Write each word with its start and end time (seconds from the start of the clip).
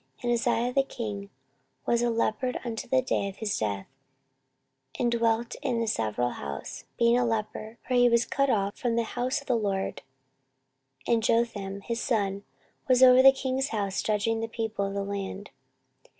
14:026:021 0.23 0.23
And 0.23 0.33
Uzziah 0.33 0.73
the 0.73 0.83
king 0.83 1.29
was 1.85 2.01
a 2.01 2.09
leper 2.09 2.53
unto 2.65 2.87
the 2.87 3.03
day 3.03 3.29
of 3.29 3.35
his 3.37 3.55
death, 3.59 3.85
and 4.97 5.11
dwelt 5.11 5.53
in 5.61 5.79
a 5.79 5.85
several 5.85 6.31
house, 6.31 6.85
being 6.97 7.19
a 7.19 7.23
leper; 7.23 7.77
for 7.87 7.93
he 7.93 8.09
was 8.09 8.25
cut 8.25 8.49
off 8.49 8.75
from 8.75 8.95
the 8.95 9.03
house 9.03 9.41
of 9.41 9.45
the 9.45 9.55
LORD: 9.55 10.01
and 11.05 11.21
Jotham 11.21 11.81
his 11.81 12.01
son 12.01 12.43
was 12.87 13.03
over 13.03 13.21
the 13.21 13.31
king's 13.31 13.67
house, 13.67 14.01
judging 14.01 14.39
the 14.39 14.47
people 14.47 14.85
of 14.87 14.95
the 14.95 15.03
land. 15.03 15.51